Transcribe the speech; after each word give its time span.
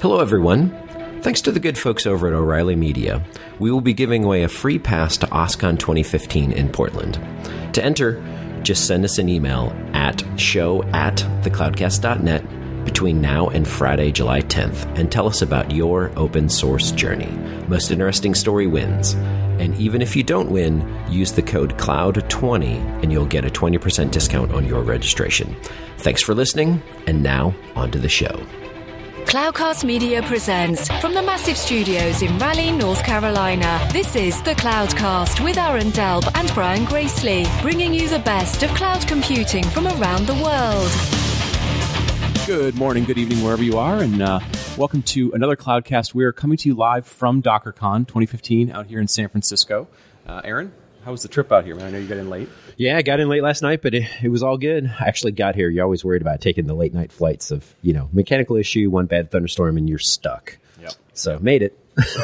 Hello, 0.00 0.20
everyone. 0.20 0.70
Thanks 1.20 1.42
to 1.42 1.52
the 1.52 1.60
good 1.60 1.76
folks 1.76 2.06
over 2.06 2.26
at 2.26 2.32
O'Reilly 2.32 2.74
Media, 2.74 3.22
we 3.58 3.70
will 3.70 3.82
be 3.82 3.92
giving 3.92 4.24
away 4.24 4.44
a 4.44 4.48
free 4.48 4.78
pass 4.78 5.18
to 5.18 5.26
OSCON 5.26 5.78
2015 5.78 6.52
in 6.52 6.70
Portland. 6.70 7.20
To 7.74 7.84
enter, 7.84 8.18
just 8.62 8.86
send 8.86 9.04
us 9.04 9.18
an 9.18 9.28
email 9.28 9.76
at 9.92 10.24
show 10.40 10.82
at 10.84 11.16
thecloudcast.net 11.42 12.86
between 12.86 13.20
now 13.20 13.48
and 13.48 13.68
Friday, 13.68 14.10
July 14.10 14.40
10th, 14.40 14.86
and 14.98 15.12
tell 15.12 15.26
us 15.26 15.42
about 15.42 15.70
your 15.70 16.10
open 16.16 16.48
source 16.48 16.92
journey. 16.92 17.30
Most 17.68 17.90
interesting 17.90 18.34
story 18.34 18.66
wins. 18.66 19.12
And 19.60 19.76
even 19.76 20.00
if 20.00 20.16
you 20.16 20.22
don't 20.22 20.50
win, 20.50 20.80
use 21.10 21.32
the 21.32 21.42
code 21.42 21.76
CLOUD20 21.76 23.02
and 23.02 23.12
you'll 23.12 23.26
get 23.26 23.44
a 23.44 23.50
20% 23.50 24.10
discount 24.10 24.50
on 24.52 24.64
your 24.64 24.82
registration. 24.82 25.54
Thanks 25.98 26.22
for 26.22 26.34
listening, 26.34 26.82
and 27.06 27.22
now 27.22 27.54
on 27.76 27.90
to 27.90 27.98
the 27.98 28.08
show. 28.08 28.40
Cloudcast 29.30 29.84
Media 29.84 30.20
presents 30.24 30.88
from 31.00 31.14
the 31.14 31.22
massive 31.22 31.56
studios 31.56 32.20
in 32.20 32.36
Raleigh, 32.36 32.72
North 32.72 33.04
Carolina. 33.04 33.88
This 33.92 34.16
is 34.16 34.42
the 34.42 34.56
Cloudcast 34.56 35.44
with 35.44 35.56
Aaron 35.56 35.92
Delp 35.92 36.28
and 36.34 36.52
Brian 36.52 36.84
Gracely, 36.84 37.46
bringing 37.62 37.94
you 37.94 38.08
the 38.08 38.18
best 38.18 38.64
of 38.64 38.70
cloud 38.70 39.06
computing 39.06 39.62
from 39.62 39.86
around 39.86 40.26
the 40.26 40.34
world. 40.34 40.90
Good 42.44 42.74
morning, 42.74 43.04
good 43.04 43.18
evening, 43.18 43.40
wherever 43.44 43.62
you 43.62 43.78
are, 43.78 44.02
and 44.02 44.20
uh, 44.20 44.40
welcome 44.76 45.00
to 45.04 45.30
another 45.32 45.54
Cloudcast. 45.54 46.12
We 46.12 46.24
are 46.24 46.32
coming 46.32 46.56
to 46.56 46.68
you 46.68 46.74
live 46.74 47.06
from 47.06 47.40
DockerCon 47.40 48.08
2015 48.08 48.72
out 48.72 48.86
here 48.86 48.98
in 48.98 49.06
San 49.06 49.28
Francisco. 49.28 49.86
Uh, 50.26 50.40
Aaron, 50.42 50.72
how 51.04 51.12
was 51.12 51.22
the 51.22 51.28
trip 51.28 51.50
out 51.50 51.64
here? 51.64 51.74
Man, 51.74 51.86
I 51.86 51.90
know 51.90 51.98
you 51.98 52.06
got 52.06 52.18
in 52.18 52.30
late. 52.30 52.48
Yeah, 52.76 52.96
I 52.96 53.02
got 53.02 53.20
in 53.20 53.28
late 53.28 53.42
last 53.42 53.62
night, 53.62 53.82
but 53.82 53.94
it, 53.94 54.08
it, 54.22 54.28
was 54.28 54.42
all 54.42 54.58
good. 54.58 54.86
I 55.00 55.06
actually 55.06 55.32
got 55.32 55.54
here. 55.54 55.68
You're 55.68 55.84
always 55.84 56.04
worried 56.04 56.22
about 56.22 56.40
taking 56.40 56.66
the 56.66 56.74
late 56.74 56.92
night 56.92 57.12
flights 57.12 57.50
of, 57.50 57.74
you 57.82 57.92
know, 57.92 58.08
mechanical 58.12 58.56
issue, 58.56 58.90
one 58.90 59.06
bad 59.06 59.30
thunderstorm, 59.30 59.76
and 59.76 59.88
you're 59.88 59.98
stuck. 59.98 60.58
Yep. 60.80 60.92
So 61.14 61.38
made 61.38 61.62
it. 61.62 61.78
so 62.06 62.22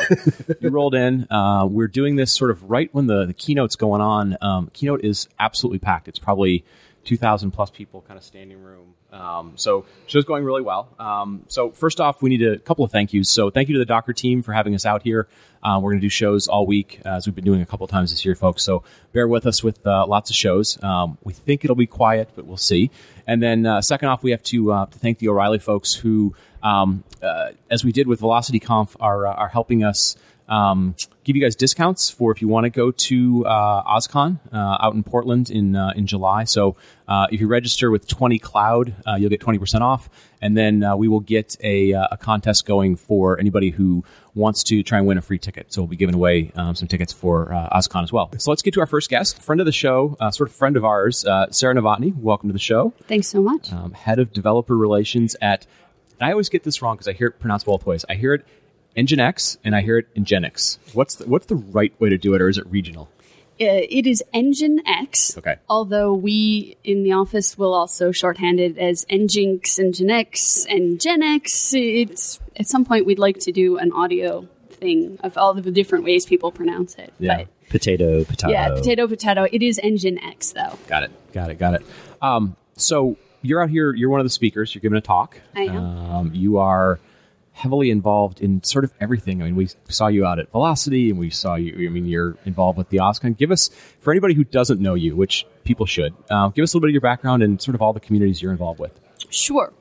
you 0.60 0.70
rolled 0.70 0.94
in. 0.94 1.26
Uh, 1.30 1.66
we're 1.70 1.88
doing 1.88 2.16
this 2.16 2.32
sort 2.32 2.50
of 2.50 2.70
right 2.70 2.88
when 2.92 3.06
the, 3.06 3.26
the 3.26 3.34
keynote's 3.34 3.76
going 3.76 4.00
on. 4.00 4.36
Um, 4.40 4.70
keynote 4.72 5.04
is 5.04 5.28
absolutely 5.38 5.78
packed. 5.78 6.08
It's 6.08 6.18
probably 6.18 6.64
2,000 7.06 7.52
plus 7.52 7.70
people, 7.70 8.02
kind 8.06 8.18
of 8.18 8.24
standing 8.24 8.60
room. 8.60 8.94
Um, 9.12 9.52
so 9.54 9.86
show's 10.06 10.24
going 10.24 10.44
really 10.44 10.62
well. 10.62 10.88
Um, 10.98 11.44
so 11.48 11.70
first 11.70 12.00
off, 12.00 12.20
we 12.20 12.28
need 12.28 12.42
a 12.42 12.58
couple 12.58 12.84
of 12.84 12.90
thank 12.90 13.12
yous. 13.12 13.30
So 13.30 13.50
thank 13.50 13.68
you 13.68 13.74
to 13.74 13.78
the 13.78 13.86
Docker 13.86 14.12
team 14.12 14.42
for 14.42 14.52
having 14.52 14.74
us 14.74 14.84
out 14.84 15.02
here. 15.02 15.28
Uh, 15.62 15.78
we're 15.80 15.92
going 15.92 16.00
to 16.00 16.04
do 16.04 16.10
shows 16.10 16.48
all 16.48 16.66
week 16.66 17.00
uh, 17.06 17.10
as 17.10 17.26
we've 17.26 17.34
been 17.34 17.44
doing 17.44 17.62
a 17.62 17.66
couple 17.66 17.86
times 17.86 18.10
this 18.10 18.24
year, 18.24 18.34
folks. 18.34 18.62
So 18.62 18.82
bear 19.12 19.26
with 19.26 19.46
us 19.46 19.62
with 19.62 19.86
uh, 19.86 20.06
lots 20.06 20.30
of 20.30 20.36
shows. 20.36 20.82
Um, 20.82 21.16
we 21.22 21.32
think 21.32 21.64
it'll 21.64 21.76
be 21.76 21.86
quiet, 21.86 22.30
but 22.34 22.44
we'll 22.44 22.56
see. 22.56 22.90
And 23.26 23.42
then 23.42 23.66
uh, 23.66 23.80
second 23.80 24.08
off, 24.08 24.22
we 24.22 24.32
have 24.32 24.42
to, 24.44 24.72
uh, 24.72 24.86
to 24.86 24.98
thank 24.98 25.18
the 25.18 25.28
O'Reilly 25.28 25.58
folks 25.60 25.94
who, 25.94 26.34
um, 26.62 27.04
uh, 27.22 27.50
as 27.70 27.84
we 27.84 27.92
did 27.92 28.08
with 28.08 28.20
VelocityConf, 28.20 28.96
are 29.00 29.26
are 29.26 29.48
helping 29.48 29.84
us 29.84 30.16
um, 30.48 30.94
give 31.24 31.34
you 31.34 31.42
guys 31.42 31.56
discounts 31.56 32.08
for 32.08 32.30
if 32.30 32.40
you 32.40 32.48
want 32.48 32.64
to 32.64 32.70
go 32.70 32.92
to 32.92 33.44
uh, 33.46 33.96
OSCON 33.98 34.38
uh, 34.52 34.78
out 34.80 34.94
in 34.94 35.02
Portland 35.02 35.50
in 35.50 35.74
uh, 35.74 35.92
in 35.96 36.06
July. 36.06 36.44
So 36.44 36.76
uh, 37.08 37.26
if 37.30 37.40
you 37.40 37.48
register 37.48 37.90
with 37.90 38.06
20 38.06 38.38
Cloud, 38.38 38.94
uh, 39.06 39.16
you'll 39.16 39.30
get 39.30 39.40
20% 39.40 39.80
off, 39.80 40.08
and 40.40 40.56
then 40.56 40.84
uh, 40.84 40.96
we 40.96 41.08
will 41.08 41.20
get 41.20 41.56
a, 41.62 41.92
a 41.92 42.16
contest 42.20 42.64
going 42.66 42.96
for 42.96 43.38
anybody 43.40 43.70
who 43.70 44.04
wants 44.34 44.62
to 44.64 44.82
try 44.82 44.98
and 44.98 45.06
win 45.06 45.18
a 45.18 45.22
free 45.22 45.38
ticket. 45.38 45.72
So 45.72 45.82
we'll 45.82 45.88
be 45.88 45.96
giving 45.96 46.14
away 46.14 46.52
um, 46.54 46.74
some 46.74 46.88
tickets 46.88 47.12
for 47.12 47.48
OSCON 47.72 48.02
as 48.02 48.12
well. 48.12 48.30
So 48.38 48.50
let's 48.50 48.62
get 48.62 48.74
to 48.74 48.80
our 48.80 48.86
first 48.86 49.08
guest, 49.10 49.42
friend 49.42 49.60
of 49.60 49.66
the 49.66 49.72
show, 49.72 50.16
sort 50.30 50.48
of 50.48 50.54
friend 50.54 50.76
of 50.76 50.84
ours, 50.84 51.24
Sarah 51.50 51.74
Novotny. 51.74 52.16
Welcome 52.16 52.48
to 52.48 52.52
the 52.52 52.58
show. 52.58 52.92
Thanks 53.04 53.28
so 53.28 53.42
much. 53.42 53.72
Um, 53.72 53.92
head 53.92 54.18
of 54.18 54.32
developer 54.32 54.76
relations 54.76 55.36
at. 55.40 55.66
I 56.18 56.30
always 56.30 56.48
get 56.48 56.62
this 56.62 56.80
wrong 56.80 56.96
because 56.96 57.08
I 57.08 57.12
hear 57.12 57.26
it 57.26 57.38
pronounced 57.40 57.66
both 57.66 57.84
ways. 57.84 58.06
I 58.08 58.14
hear 58.14 58.32
it 58.32 58.46
Nginx, 58.96 59.58
and 59.64 59.76
I 59.76 59.82
hear 59.82 59.98
it 59.98 60.14
Nginx. 60.14 60.78
What's 60.94 61.16
the, 61.16 61.26
what's 61.26 61.46
the 61.46 61.56
right 61.56 61.92
way 62.00 62.08
to 62.08 62.18
do 62.18 62.34
it, 62.34 62.40
or 62.40 62.48
is 62.48 62.58
it 62.58 62.66
regional? 62.68 63.08
Uh, 63.58 63.80
it 63.88 64.06
is 64.06 64.22
Nginx. 64.34 65.38
Okay. 65.38 65.56
Although 65.68 66.12
we 66.12 66.76
in 66.84 67.04
the 67.04 67.12
office 67.12 67.56
will 67.56 67.72
also 67.72 68.12
shorthand 68.12 68.60
it 68.60 68.76
as 68.76 69.06
Nginx, 69.06 69.78
Nginx, 69.78 70.66
and 70.68 70.98
Genix. 70.98 71.72
It's 71.74 72.38
at 72.56 72.66
some 72.66 72.84
point 72.84 73.06
we'd 73.06 73.18
like 73.18 73.38
to 73.40 73.52
do 73.52 73.78
an 73.78 73.92
audio 73.92 74.46
thing 74.68 75.18
of 75.22 75.38
all 75.38 75.54
the 75.54 75.70
different 75.70 76.04
ways 76.04 76.26
people 76.26 76.52
pronounce 76.52 76.96
it. 76.96 77.14
Yeah. 77.18 77.38
But, 77.38 77.68
potato, 77.70 78.24
potato. 78.24 78.52
Yeah, 78.52 78.74
potato, 78.74 79.08
potato. 79.08 79.46
It 79.50 79.62
is 79.62 79.80
Nginx 79.82 80.52
though. 80.52 80.78
Got 80.86 81.04
it. 81.04 81.32
Got 81.32 81.50
it. 81.50 81.58
Got 81.58 81.74
it. 81.74 81.86
Um, 82.20 82.56
so 82.76 83.16
you're 83.40 83.62
out 83.62 83.70
here. 83.70 83.94
You're 83.94 84.10
one 84.10 84.20
of 84.20 84.26
the 84.26 84.30
speakers. 84.30 84.74
You're 84.74 84.82
giving 84.82 84.98
a 84.98 85.00
talk. 85.00 85.40
I 85.54 85.62
am. 85.62 85.76
Um, 85.76 86.30
you 86.34 86.58
are 86.58 86.98
heavily 87.56 87.90
involved 87.90 88.42
in 88.42 88.62
sort 88.62 88.84
of 88.84 88.92
everything. 89.00 89.40
I 89.42 89.46
mean, 89.46 89.56
we 89.56 89.68
saw 89.88 90.08
you 90.08 90.26
out 90.26 90.38
at 90.38 90.52
Velocity, 90.52 91.08
and 91.08 91.18
we 91.18 91.30
saw 91.30 91.54
you. 91.54 91.88
I 91.88 91.90
mean, 91.90 92.04
you're 92.04 92.36
involved 92.44 92.76
with 92.76 92.90
the 92.90 92.98
OSCON. 92.98 93.36
Give 93.36 93.50
us, 93.50 93.70
for 94.00 94.12
anybody 94.12 94.34
who 94.34 94.44
doesn't 94.44 94.78
know 94.78 94.92
you, 94.92 95.16
which 95.16 95.46
people 95.64 95.86
should, 95.86 96.14
uh, 96.30 96.48
give 96.48 96.62
us 96.62 96.74
a 96.74 96.76
little 96.76 96.86
bit 96.86 96.90
of 96.90 96.94
your 96.94 97.00
background 97.00 97.42
and 97.42 97.60
sort 97.60 97.74
of 97.74 97.80
all 97.80 97.94
the 97.94 98.00
communities 98.00 98.42
you're 98.42 98.52
involved 98.52 98.78
with. 98.78 98.92
Sure 99.30 99.72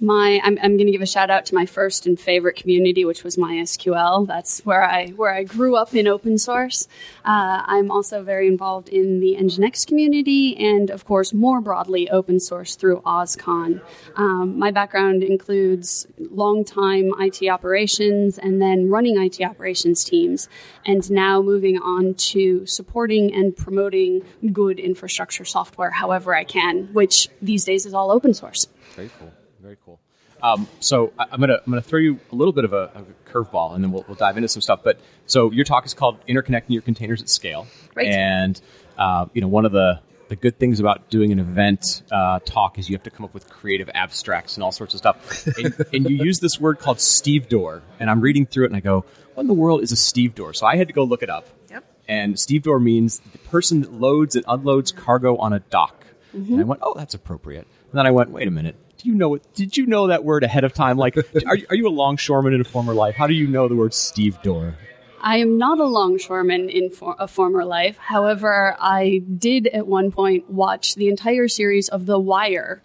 my 0.00 0.40
I'm, 0.42 0.58
I'm 0.62 0.76
going 0.76 0.86
to 0.86 0.92
give 0.92 1.02
a 1.02 1.06
shout 1.06 1.30
out 1.30 1.46
to 1.46 1.54
my 1.54 1.66
first 1.66 2.06
and 2.06 2.18
favorite 2.18 2.56
community, 2.56 3.04
which 3.04 3.24
was 3.24 3.36
MySQL. 3.36 4.26
That's 4.26 4.60
where 4.66 4.82
I 4.82 5.08
where 5.08 5.32
I 5.32 5.44
grew 5.44 5.76
up 5.76 5.94
in 5.94 6.06
open 6.06 6.38
source. 6.38 6.88
Uh, 7.24 7.62
I'm 7.64 7.90
also 7.90 8.22
very 8.22 8.48
involved 8.48 8.88
in 8.88 9.20
the 9.20 9.36
Nginx 9.38 9.86
community, 9.86 10.56
and 10.56 10.90
of 10.90 11.04
course, 11.04 11.32
more 11.32 11.60
broadly, 11.60 12.10
open 12.10 12.40
source 12.40 12.76
through 12.76 13.00
OSCON. 13.02 13.80
Um, 14.16 14.58
my 14.58 14.70
background 14.70 15.22
includes 15.22 16.06
long 16.18 16.64
time 16.64 17.12
IT 17.18 17.48
operations 17.48 18.38
and 18.38 18.60
then 18.60 18.88
running 18.90 19.20
IT 19.22 19.40
operations 19.42 20.04
teams, 20.04 20.48
and 20.84 21.10
now 21.10 21.40
moving 21.40 21.78
on 21.78 22.14
to 22.14 22.66
supporting 22.66 23.32
and 23.34 23.56
promoting 23.56 24.22
good 24.52 24.78
infrastructure 24.78 25.44
software 25.44 25.90
however 25.90 26.34
I 26.34 26.44
can, 26.44 26.92
which 26.92 27.28
these 27.40 27.64
days 27.64 27.86
is 27.86 27.94
all 27.94 28.10
open 28.10 28.34
source. 28.34 28.66
Very 28.94 29.10
cool. 29.18 29.32
Very 29.64 29.78
cool. 29.82 29.98
Um, 30.42 30.68
so 30.80 31.14
I, 31.18 31.24
am 31.32 31.40
gonna 31.40 31.54
I'm 31.54 31.72
gonna 31.72 31.80
throw 31.80 31.98
you 31.98 32.20
a 32.30 32.34
little 32.34 32.52
bit 32.52 32.66
of 32.66 32.74
a, 32.74 32.90
a 32.94 33.30
curveball, 33.30 33.74
and 33.74 33.82
then 33.82 33.92
we'll, 33.92 34.04
we'll 34.06 34.14
dive 34.14 34.36
into 34.36 34.46
some 34.46 34.60
stuff. 34.60 34.80
But 34.84 35.00
so 35.24 35.50
your 35.52 35.64
talk 35.64 35.86
is 35.86 35.94
called 35.94 36.18
"Interconnecting 36.26 36.68
Your 36.68 36.82
Containers 36.82 37.22
at 37.22 37.30
Scale," 37.30 37.66
right? 37.94 38.08
And 38.08 38.60
uh, 38.98 39.24
you 39.32 39.40
know 39.40 39.48
one 39.48 39.64
of 39.64 39.72
the 39.72 40.00
the 40.28 40.36
good 40.36 40.58
things 40.58 40.80
about 40.80 41.08
doing 41.08 41.32
an 41.32 41.38
event 41.38 42.02
uh, 42.12 42.40
talk 42.40 42.78
is 42.78 42.90
you 42.90 42.94
have 42.94 43.04
to 43.04 43.10
come 43.10 43.24
up 43.24 43.32
with 43.32 43.48
creative 43.48 43.88
abstracts 43.94 44.56
and 44.56 44.64
all 44.64 44.70
sorts 44.72 44.92
of 44.92 44.98
stuff. 44.98 45.46
and, 45.58 45.74
and, 45.94 46.10
you 46.10 46.22
use 46.22 46.40
this 46.40 46.60
word 46.60 46.78
called 46.78 47.00
stevedore, 47.00 47.82
and 47.98 48.10
I'm 48.10 48.20
reading 48.20 48.44
through 48.44 48.64
it 48.64 48.68
and 48.68 48.76
I 48.76 48.80
go, 48.80 49.06
"What 49.32 49.44
in 49.44 49.46
the 49.46 49.54
world 49.54 49.82
is 49.82 49.92
a 49.92 49.96
stevedore?" 49.96 50.52
So 50.52 50.66
I 50.66 50.76
had 50.76 50.88
to 50.88 50.94
go 50.94 51.04
look 51.04 51.22
it 51.22 51.30
up. 51.30 51.48
Yep. 51.70 51.84
And 52.06 52.38
stevedore 52.38 52.80
means 52.80 53.20
the 53.20 53.38
person 53.38 53.80
that 53.80 53.94
loads 53.94 54.36
and 54.36 54.44
unloads 54.46 54.92
cargo 54.92 55.38
on 55.38 55.54
a 55.54 55.60
dock. 55.60 56.04
Mm-hmm. 56.36 56.52
And 56.52 56.60
I 56.60 56.64
went, 56.64 56.82
"Oh, 56.84 56.92
that's 56.94 57.14
appropriate." 57.14 57.66
And 57.90 57.98
then 57.98 58.06
I 58.06 58.10
went, 58.10 58.28
"Wait 58.28 58.46
a 58.46 58.50
minute." 58.50 58.76
Do 59.04 59.10
you 59.10 59.14
know 59.14 59.34
it? 59.34 59.54
Did 59.54 59.76
you 59.76 59.86
know 59.86 60.06
that 60.08 60.24
word 60.24 60.44
ahead 60.44 60.64
of 60.64 60.72
time? 60.72 60.96
Like, 60.96 61.16
are, 61.46 61.58
are 61.68 61.76
you 61.76 61.86
a 61.86 61.90
longshoreman 61.90 62.54
in 62.54 62.60
a 62.60 62.64
former 62.64 62.94
life? 62.94 63.14
How 63.14 63.26
do 63.26 63.34
you 63.34 63.46
know 63.46 63.68
the 63.68 63.76
word 63.76 63.94
Steve 63.94 64.34
stevedore? 64.34 64.76
I 65.20 65.38
am 65.38 65.56
not 65.56 65.78
a 65.78 65.86
longshoreman 65.86 66.68
in 66.68 66.90
for- 66.90 67.16
a 67.18 67.28
former 67.28 67.64
life. 67.64 67.96
However, 67.96 68.76
I 68.78 69.22
did 69.38 69.68
at 69.68 69.86
one 69.86 70.10
point 70.10 70.50
watch 70.50 70.96
the 70.96 71.08
entire 71.08 71.48
series 71.48 71.88
of 71.88 72.06
The 72.06 72.18
Wire, 72.18 72.82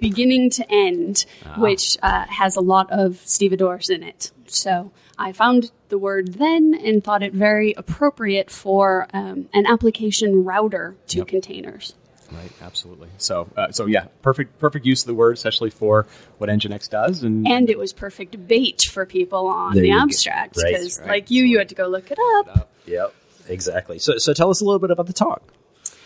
beginning 0.00 0.50
to 0.50 0.70
end, 0.70 1.26
ah. 1.44 1.60
which 1.60 1.98
uh, 2.02 2.24
has 2.26 2.56
a 2.56 2.62
lot 2.62 2.90
of 2.90 3.16
stevedores 3.24 3.90
in 3.90 4.02
it. 4.02 4.32
So 4.46 4.92
I 5.18 5.32
found 5.32 5.72
the 5.88 5.98
word 5.98 6.34
then 6.34 6.74
and 6.74 7.04
thought 7.04 7.22
it 7.22 7.34
very 7.34 7.74
appropriate 7.76 8.50
for 8.50 9.06
um, 9.12 9.48
an 9.52 9.66
application 9.66 10.44
router 10.44 10.96
to 11.08 11.18
yep. 11.18 11.28
containers. 11.28 11.94
Right, 12.32 12.50
absolutely. 12.62 13.08
So, 13.18 13.48
uh, 13.56 13.70
so 13.70 13.86
yeah, 13.86 14.06
perfect, 14.22 14.58
perfect 14.58 14.86
use 14.86 15.02
of 15.02 15.06
the 15.08 15.14
word, 15.14 15.34
especially 15.34 15.70
for 15.70 16.06
what 16.38 16.50
Nginx 16.50 16.88
does, 16.88 17.22
and 17.22 17.46
and 17.46 17.70
it 17.70 17.78
was 17.78 17.92
perfect 17.92 18.46
bait 18.48 18.82
for 18.90 19.06
people 19.06 19.46
on 19.46 19.74
the 19.74 19.92
abstract 19.92 20.56
because, 20.56 20.98
right. 21.00 21.08
like 21.08 21.30
you, 21.30 21.44
you 21.44 21.58
had 21.58 21.68
to 21.68 21.74
go 21.74 21.86
look 21.86 22.10
it 22.10 22.18
up. 22.36 22.70
Yep, 22.86 23.14
exactly. 23.48 23.98
So, 23.98 24.18
so 24.18 24.32
tell 24.32 24.50
us 24.50 24.60
a 24.60 24.64
little 24.64 24.78
bit 24.78 24.90
about 24.90 25.06
the 25.06 25.12
talk. 25.12 25.42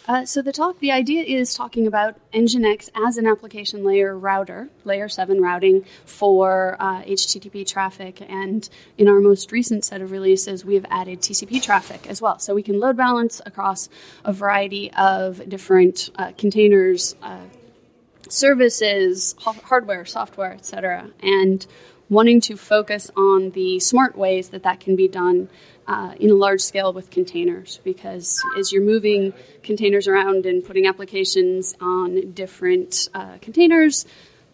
Uh, 0.09 0.25
so 0.25 0.41
the 0.41 0.53
talk, 0.53 0.81
the 0.81 0.91
idea 0.91 1.23
is 1.23 1.53
talking 1.53 1.87
about 1.87 2.17
Nginx 2.33 2.89
as 2.95 3.19
an 3.19 3.27
application 3.27 3.85
layer 3.85 4.19
router, 4.19 4.71
layer 4.87 5.07
seven 5.07 5.43
routing 5.43 5.85
for 6.07 6.79
uh, 6.81 7.03
HTTP 7.03 7.67
traffic, 7.67 8.23
and 8.27 8.71
in 8.97 9.07
our 9.07 9.21
most 9.21 9.53
recent 9.53 9.85
set 9.85 10.01
of 10.01 10.11
releases, 10.11 10.65
we 10.65 10.77
have 10.77 10.87
added 10.89 11.21
TCP 11.21 11.63
traffic 11.63 12.07
as 12.07 12.23
well. 12.23 12.39
So 12.39 12.55
we 12.55 12.63
can 12.63 12.81
load 12.81 12.97
balance 12.97 13.43
across 13.45 13.91
a 14.25 14.33
variety 14.33 14.91
of 14.95 15.47
different 15.47 16.09
uh, 16.17 16.33
containers, 16.39 17.15
uh, 17.23 17.43
services, 18.31 19.35
hardware, 19.41 20.07
software, 20.07 20.55
etc. 20.55 21.11
And 21.23 21.67
wanting 22.09 22.41
to 22.41 22.57
focus 22.57 23.11
on 23.15 23.51
the 23.51 23.79
smart 23.79 24.17
ways 24.17 24.49
that 24.49 24.63
that 24.63 24.81
can 24.81 24.97
be 24.97 25.07
done 25.07 25.51
uh, 25.89 26.15
in 26.21 26.31
a 26.31 26.35
large 26.35 26.61
scale 26.61 26.93
with 26.93 27.11
containers 27.11 27.81
because 27.83 28.41
as 28.59 28.71
you're 28.71 28.85
moving 28.85 29.33
containers 29.63 30.07
around 30.07 30.45
and 30.45 30.63
putting 30.63 30.87
applications 30.87 31.75
on 31.81 32.33
different 32.33 33.09
uh, 33.15 33.39
containers, 33.41 34.05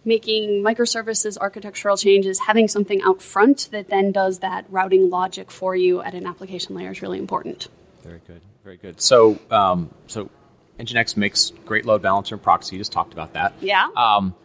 making 0.05 0.63
microservices 0.63 1.37
architectural 1.37 1.97
changes, 1.97 2.39
having 2.39 2.69
something 2.69 3.03
out 3.03 3.21
front 3.21 3.69
that 3.73 3.89
then 3.89 4.13
does 4.13 4.39
that 4.39 4.65
routing 4.71 5.11
logic 5.11 5.51
for 5.51 5.75
you 5.75 6.01
at 6.01 6.15
an 6.15 6.25
application 6.25 6.77
layer 6.77 6.93
is 6.93 7.03
really 7.03 7.19
important. 7.19 7.67
Very 8.05 8.21
good, 8.27 8.41
very 8.63 8.77
good. 8.77 9.01
So, 9.01 9.37
um, 9.51 9.93
so 10.07 10.31
Nginx 10.79 11.17
makes 11.17 11.51
great 11.67 11.85
load 11.85 12.01
balancer 12.01 12.37
and 12.37 12.43
proxy. 12.43 12.77
You 12.77 12.81
just 12.81 12.93
talked 12.93 13.13
about 13.13 13.33
that. 13.33 13.55
Yeah. 13.61 13.89
Um, 13.97 14.37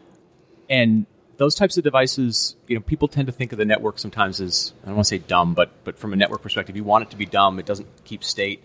and 0.67 1.05
those 1.39 1.55
types 1.55 1.77
of 1.77 1.85
devices, 1.85 2.57
you 2.67 2.75
know, 2.75 2.81
people 2.81 3.07
tend 3.07 3.27
to 3.27 3.31
think 3.31 3.53
of 3.53 3.57
the 3.57 3.65
network 3.65 3.97
sometimes 3.97 4.41
as 4.41 4.73
I 4.83 4.87
don't 4.87 4.95
want 4.97 5.05
to 5.05 5.09
say 5.09 5.17
dumb, 5.19 5.53
but 5.53 5.71
but 5.85 5.97
from 5.97 6.11
a 6.11 6.17
network 6.17 6.41
perspective, 6.41 6.75
you 6.75 6.83
want 6.83 7.05
it 7.05 7.11
to 7.11 7.17
be 7.17 7.25
dumb. 7.25 7.59
It 7.59 7.65
doesn't 7.65 7.87
keep 8.03 8.23
state. 8.23 8.61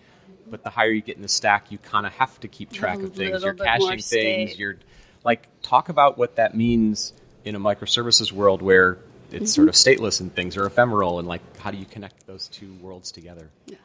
But 0.47 0.63
the 0.63 0.69
higher 0.69 0.91
you 0.91 1.01
get 1.01 1.15
in 1.15 1.23
the 1.23 1.29
stack, 1.29 1.71
you 1.71 1.79
kind 1.79 2.05
of 2.05 2.13
have 2.13 2.37
to 2.41 2.47
keep 2.47 2.71
track 2.71 2.99
of 2.99 3.15
things. 3.15 3.41
You're 3.41 3.53
caching 3.55 3.99
things. 3.99 4.59
You're 4.59 4.75
like 5.23 5.47
talk 5.61 5.87
about 5.87 6.17
what 6.17 6.35
that 6.35 6.53
means 6.53 7.13
in 7.45 7.55
a 7.55 7.59
microservices 7.59 8.31
world 8.31 8.61
where 8.61 8.99
it's 9.31 9.53
sort 9.53 9.69
of 9.69 9.73
mm-hmm. 9.73 10.03
stateless 10.03 10.19
and 10.19 10.35
things 10.35 10.57
are 10.57 10.65
ephemeral, 10.65 11.17
and 11.17 11.27
like 11.29 11.57
how 11.57 11.71
do 11.71 11.77
you 11.77 11.85
connect 11.85 12.27
those 12.27 12.49
two 12.49 12.73
worlds 12.81 13.13
together? 13.13 13.49
Yeah, 13.67 13.77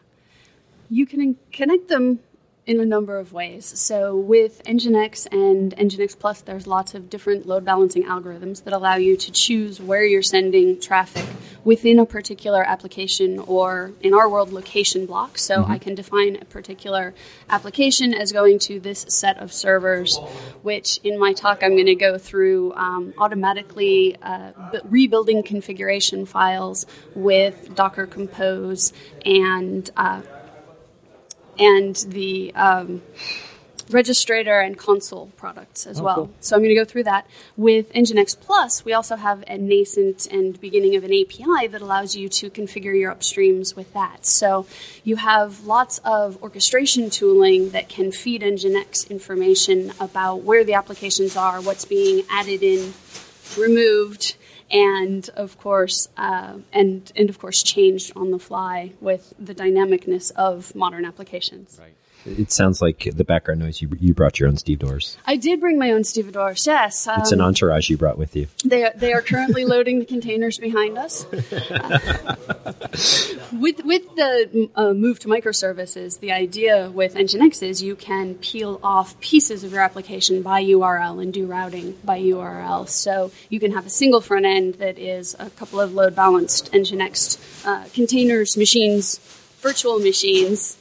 You 0.91 1.07
can 1.07 1.37
connect 1.53 1.87
them 1.87 2.19
in 2.67 2.79
a 2.79 2.85
number 2.85 3.19
of 3.19 3.33
ways. 3.33 3.65
So 3.65 4.17
with 4.17 4.63
Nginx 4.65 5.27
and 5.33 5.75
Nginx 5.77 6.19
Plus, 6.19 6.41
there's 6.43 6.67
lots 6.67 6.95
of 6.95 7.11
different 7.11 7.47
load 7.47 7.65
balancing 7.65 8.05
algorithms 8.05 8.65
that 8.65 8.73
allow 8.73 8.97
you 8.97 9.17
to 9.17 9.33
choose 9.33 9.81
where 9.81 10.05
you're 10.05 10.23
sending 10.23 10.81
traffic 10.81 11.25
within 11.65 11.99
a 11.99 12.07
particular 12.07 12.63
application 12.63 13.39
or, 13.41 13.93
in 14.03 14.15
our 14.15 14.29
world, 14.29 14.53
location 14.53 15.07
block. 15.07 15.37
So 15.37 15.65
I 15.65 15.79
can 15.79 15.95
define 15.95 16.37
a 16.41 16.45
particular 16.45 17.15
application 17.49 18.15
as 18.15 18.33
going 18.33 18.59
to 18.61 18.81
this 18.81 19.05
set 19.09 19.39
of 19.39 19.53
servers, 19.53 20.19
which 20.63 20.99
in 21.03 21.19
my 21.19 21.33
talk 21.33 21.63
I'm 21.63 21.73
going 21.73 21.87
to 21.87 21.95
go 21.95 22.19
through 22.19 22.73
um, 22.75 23.15
automatically 23.19 24.17
uh, 24.23 24.53
bu- 24.73 24.81
rebuilding 24.85 25.43
configuration 25.43 26.25
files 26.25 26.87
with 27.15 27.75
Docker 27.75 28.07
Compose 28.07 28.93
and 29.25 29.91
uh, 29.97 30.23
and 31.61 31.97
the 32.09 32.55
um, 32.55 33.03
registrator 33.91 34.65
and 34.65 34.79
Consul 34.79 35.31
products 35.37 35.87
as 35.87 36.01
well. 36.01 36.31
So 36.41 36.57
I'm 36.57 36.63
going 36.63 36.75
to 36.75 36.81
go 36.81 36.85
through 36.85 37.05
that. 37.05 37.27
With 37.57 37.93
Nginx 37.93 38.39
Plus, 38.41 38.85
we 38.85 38.93
also 38.93 39.17
have 39.17 39.45
a 39.47 39.59
nascent 39.59 40.27
and 40.27 40.59
beginning 40.61 40.97
of 40.97 41.05
an 41.05 41.13
API 41.13 41.67
that 41.69 41.81
allows 41.81 42.17
you 42.17 42.29
to 42.29 42.51
configure 42.51 42.99
your 42.99 43.13
upstreams 43.13 43.77
with 43.77 43.93
that. 43.93 44.25
So 44.25 44.67
you 45.05 45.17
have 45.17 45.65
lots 45.65 45.99
of 46.05 46.43
orchestration 46.43 47.11
tooling 47.11 47.71
that 47.71 47.89
can 47.89 48.13
feed 48.13 48.43
Nginx 48.43 49.11
information 49.11 49.93
about 50.01 50.43
where 50.43 50.65
the 50.65 50.75
applications 50.75 51.37
are, 51.37 51.61
what's 51.61 51.85
being 51.85 52.25
added 52.31 52.63
in, 52.63 52.95
removed, 53.59 54.37
and 54.71 55.29
of 55.31 55.59
course, 55.59 56.09
uh, 56.17 56.59
and 56.73 57.13
and 57.17 57.29
of 57.29 57.39
course, 57.39 57.63
changed 57.63 58.13
on 58.17 58.31
the 58.31 58.39
fly 58.39 58.93
with 59.01 59.35
the 59.39 59.55
dynamicness 59.55 60.31
of 60.33 60.75
modern 60.75 61.05
applications. 61.05 61.79
Right. 61.81 61.95
It 62.27 62.53
sounds 62.53 62.83
like 62.83 63.09
the 63.15 63.25
background 63.25 63.61
noise. 63.61 63.81
You, 63.81 63.89
you 63.99 64.13
brought 64.15 64.39
your 64.39 64.49
own 64.49 64.57
stevedores. 64.57 65.17
I 65.27 65.37
did 65.37 65.61
bring 65.61 65.79
my 65.79 65.91
own 65.91 66.05
stevedores. 66.05 66.67
Yes, 66.67 67.07
um, 67.07 67.21
It's 67.21 67.33
an 67.33 67.41
entourage 67.41 67.89
you 67.89 67.97
brought 67.97 68.19
with 68.19 68.37
you. 68.37 68.49
They 68.65 68.85
are, 68.85 68.93
they 68.95 69.13
are 69.13 69.23
currently 69.23 69.65
loading 69.65 69.99
the 69.99 70.05
containers 70.05 70.59
behind 70.59 70.99
us. 70.99 71.25
with 73.53 73.85
with 73.85 74.15
the 74.17 74.69
uh, 74.75 74.93
move 74.93 75.19
to 75.21 75.29
microservices, 75.29 76.21
the 76.21 76.33
idea 76.33 76.91
with 76.91 77.15
Nginx 77.15 77.63
is 77.63 77.83
you 77.83 77.97
can 77.97 78.35
peel 78.37 78.79
off 78.83 79.19
pieces 79.21 79.65
of 79.65 79.73
your 79.73 79.81
application 79.81 80.43
by 80.43 80.63
URL 80.63 81.23
and 81.23 81.33
do 81.33 81.47
routing 81.47 81.97
by 82.05 82.21
URL. 82.21 82.89
So 82.89 83.33
you 83.49 83.59
can 83.61 83.73
have 83.73 83.87
a 83.87 83.91
single 83.91 84.21
front 84.21 84.45
end 84.45 84.75
that 84.75 84.99
is 84.99 85.35
a 85.39 85.49
couple 85.51 85.81
of 85.81 85.95
load 85.95 86.15
balanced 86.15 86.71
Nginx 86.73 87.67
uh, 87.67 87.89
containers, 87.95 88.57
machines, 88.57 89.19
virtual 89.61 89.99
machines. 89.99 90.77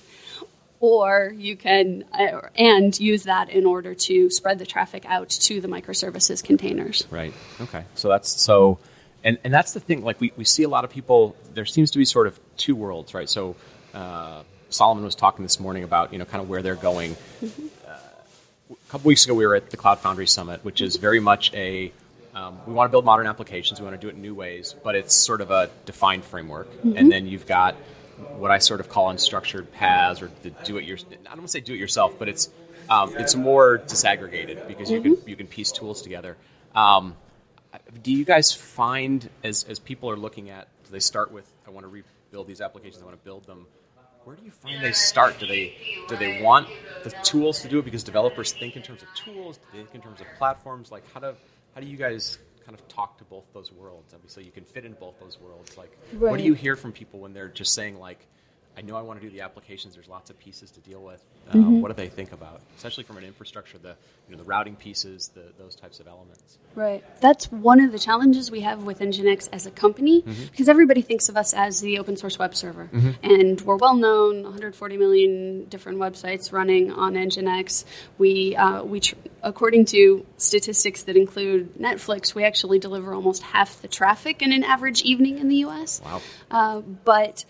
Or 0.82 1.34
you 1.36 1.58
can, 1.58 2.06
uh, 2.14 2.42
and 2.56 2.98
use 2.98 3.24
that 3.24 3.50
in 3.50 3.66
order 3.66 3.94
to 3.94 4.30
spread 4.30 4.60
the 4.60 4.66
traffic 4.66 5.06
out 5.06 5.30
to 5.30 5.60
the 5.60 5.68
microservices 5.68 6.42
containers. 6.44 7.06
Right. 7.12 7.34
Okay. 7.60 7.84
So 7.96 8.08
that's 8.08 8.30
so, 8.42 8.80
and 9.24 9.38
and 9.44 9.54
that's 9.54 9.74
the 9.74 9.82
thing. 9.82 10.04
Like 10.04 10.22
we, 10.22 10.32
we 10.38 10.46
see 10.46 10.64
a 10.64 10.70
lot 10.70 10.86
of 10.86 10.90
people. 10.90 11.36
There 11.54 11.66
seems 11.66 11.92
to 11.92 11.98
be 11.98 12.06
sort 12.06 12.28
of 12.28 12.40
two 12.56 12.76
worlds, 12.76 13.14
right? 13.14 13.28
So 13.30 13.58
uh, 13.94 14.44
Solomon 14.70 15.04
was 15.04 15.16
talking 15.16 15.44
this 15.44 15.60
morning 15.60 15.84
about 15.84 16.14
you 16.14 16.20
know 16.20 16.26
kind 16.26 16.42
of 16.42 16.50
where 16.50 16.62
they're 16.62 16.76
going. 16.76 17.18
Uh, 17.44 17.98
a 18.72 18.92
couple 18.92 19.10
weeks 19.10 19.26
ago, 19.26 19.34
we 19.34 19.46
were 19.46 19.56
at 19.56 19.72
the 19.72 19.78
Cloud 19.78 20.00
Foundry 20.00 20.28
Summit, 20.28 20.64
which 20.64 20.80
is 20.80 20.96
very 20.96 21.20
much 21.20 21.54
a 21.54 21.92
um, 22.34 22.60
we 22.66 22.74
want 22.74 22.88
to 22.88 22.92
build 22.92 23.06
modern 23.06 23.28
applications. 23.28 23.80
We 23.80 23.86
want 23.86 24.00
to 24.00 24.02
do 24.02 24.10
it 24.10 24.16
in 24.16 24.22
new 24.22 24.36
ways, 24.36 24.76
but 24.84 24.96
it's 24.96 25.16
sort 25.16 25.42
of 25.42 25.52
a 25.52 25.70
defined 25.86 26.24
framework. 26.24 26.70
And 26.84 27.12
then 27.12 27.28
you've 27.28 27.48
got 27.48 27.76
what 28.38 28.52
I 28.52 28.58
sort 28.60 28.80
of 28.80 28.90
call 28.90 29.12
unstructured 29.14 29.72
paths, 29.72 30.22
or 30.22 30.32
the 30.44 30.52
do 30.64 30.78
it 30.78 30.86
your. 30.86 30.98
I 30.98 31.16
don't 31.30 31.38
want 31.38 31.42
to 31.44 31.48
say 31.50 31.60
do 31.60 31.74
it 31.74 31.80
yourself, 31.80 32.18
but 32.18 32.30
it's 32.30 32.50
um, 32.90 33.16
it's 33.18 33.36
more 33.36 33.80
disaggregated 33.80 34.68
because 34.68 34.90
you 34.90 35.02
can 35.02 35.18
you 35.26 35.36
can 35.36 35.48
piece 35.48 35.72
tools 35.72 36.02
together. 36.02 36.38
Um, 36.76 37.16
do 38.04 38.12
you 38.12 38.26
guys 38.26 38.52
find 38.52 39.30
as 39.44 39.64
as 39.66 39.80
people 39.80 40.10
are 40.10 40.18
looking 40.18 40.50
at 40.50 40.68
do 40.86 40.92
they 40.92 41.00
start 41.00 41.32
with 41.32 41.52
I 41.68 41.72
want 41.72 41.86
to 41.86 41.88
rebuild 41.90 42.48
these 42.48 42.62
applications, 42.62 43.02
I 43.02 43.06
want 43.06 43.20
to 43.20 43.24
build 43.24 43.46
them. 43.46 43.68
Where 44.26 44.36
do 44.36 44.44
you 44.44 44.52
find 44.52 44.84
they 44.84 44.92
start? 44.92 45.40
Do 45.40 45.48
they 45.48 45.76
do 46.08 46.16
they 46.16 46.42
want 46.42 46.68
the 47.04 47.12
tools 47.24 47.62
to 47.62 47.68
do 47.68 47.80
it 47.80 47.86
because 47.86 48.04
developers 48.04 48.52
think 48.52 48.76
in 48.76 48.82
terms 48.82 49.02
of 49.02 49.08
tools? 49.16 49.58
Do 49.58 49.64
they 49.74 49.78
think 49.80 49.96
in 49.96 50.02
terms 50.02 50.22
of 50.22 50.28
platforms? 50.38 50.92
Like 50.92 51.04
how 51.14 51.20
do 51.20 51.34
how 51.74 51.82
do 51.82 51.88
you 51.88 51.98
guys 51.98 52.38
kind 52.70 52.80
of 52.80 52.88
talk 52.88 53.18
to 53.18 53.24
both 53.24 53.46
those 53.52 53.72
worlds? 53.72 54.14
Obviously, 54.14 54.44
you 54.44 54.52
can 54.52 54.64
fit 54.64 54.86
in 54.86 54.94
both 54.94 55.20
those 55.20 55.40
worlds. 55.42 55.76
Like, 55.76 55.98
what 56.20 56.38
do 56.38 56.44
you 56.44 56.54
hear 56.54 56.76
from 56.76 56.92
people 56.92 57.20
when 57.20 57.34
they're 57.34 57.48
just 57.48 57.74
saying 57.74 57.98
like, 57.98 58.28
I 58.80 58.82
know 58.82 58.96
I 58.96 59.02
want 59.02 59.20
to 59.20 59.28
do 59.28 59.30
the 59.30 59.42
applications. 59.42 59.94
There's 59.94 60.08
lots 60.08 60.30
of 60.30 60.40
pieces 60.40 60.72
to 60.72 60.80
deal 60.80 61.02
with. 61.02 61.22
Um, 61.52 61.82
What 61.82 61.90
do 61.90 61.96
they 61.96 62.08
think 62.08 62.32
about, 62.32 62.62
especially 62.78 63.04
from 63.04 63.18
an 63.18 63.26
infrastructure, 63.26 63.78
the 63.78 63.96
you 64.30 64.32
know 64.32 64.38
the 64.38 64.46
routing 64.46 64.78
pieces, 64.78 65.32
the, 65.34 65.52
those 65.58 65.76
types 65.76 66.00
of 66.00 66.08
elements? 66.08 66.58
Right. 66.76 67.04
That's 67.20 67.52
one 67.52 67.82
of 67.82 67.92
the 67.92 68.00
challenges 68.00 68.50
we 68.50 68.62
have 68.62 68.84
with 68.84 69.00
Nginx 69.00 69.50
as 69.52 69.66
a 69.66 69.72
company 69.72 70.22
because 70.52 70.70
everybody 70.70 71.02
thinks 71.02 71.28
of 71.28 71.36
us 71.36 71.54
as 71.54 71.82
the 71.82 72.00
open 72.00 72.16
source 72.16 72.40
web 72.40 72.56
server. 72.56 72.90
And 73.22 73.60
we're 73.62 73.76
well 73.76 73.96
known, 73.96 74.44
140 74.44 74.96
million 74.96 75.66
different 75.66 75.98
websites 75.98 76.54
running 76.54 76.90
on 76.92 77.16
Nginx. 77.16 77.84
We, 78.18 78.56
uh, 78.56 78.84
we 78.84 79.02
tr- 79.02 79.16
according 79.44 79.86
to 79.86 80.26
statistics 80.38 81.04
that 81.04 81.18
include 81.18 81.76
Netflix, 81.76 82.34
we 82.34 82.46
actually 82.46 82.80
deliver 82.80 83.14
almost 83.14 83.42
half 83.42 83.82
the 83.82 83.90
traffic 83.90 84.42
in 84.42 84.54
an 84.54 84.64
average 84.64 85.02
evening 85.02 85.38
in 85.40 85.50
the 85.50 85.58
US. 85.66 86.02
Wow. 86.06 86.22
Uh, 86.50 86.80
but 86.82 87.44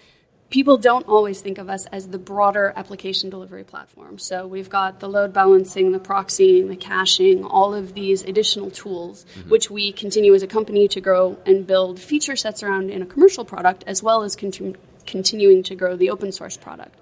people 0.50 0.78
don't 0.78 1.08
always 1.08 1.42
think 1.42 1.58
of 1.58 1.70
us 1.70 1.86
as 1.88 2.08
the 2.08 2.18
broader 2.18 2.74
application 2.76 3.30
delivery 3.30 3.64
platform. 3.64 4.18
So 4.18 4.48
we've 4.48 4.70
got 4.70 5.00
the 5.00 5.08
load 5.08 5.34
balancing, 5.34 5.92
the 5.92 6.00
proxying, 6.00 6.70
the 6.70 6.76
caching, 6.76 7.44
all 7.44 7.74
of 7.74 7.94
these 7.94 8.24
additional 8.24 8.72
tools, 8.72 9.26
mm-hmm. 9.36 9.50
which 9.50 9.70
we 9.70 9.92
continue 9.92 10.34
as 10.34 10.44
a 10.44 10.48
company 10.48 10.88
to 10.88 11.02
grow 11.02 11.38
and 11.46 11.68
build 11.68 12.00
feature 12.00 12.36
sets 12.36 12.64
around 12.64 12.90
in 12.90 13.02
a 13.02 13.06
commercial 13.06 13.46
product, 13.46 13.84
as 13.86 14.02
well 14.02 14.24
as 14.24 14.36
continu- 14.36 14.76
continuing 15.06 15.64
to 15.64 15.76
grow 15.76 15.96
the 15.96 16.10
open 16.10 16.32
source 16.32 16.58
product. 16.58 16.96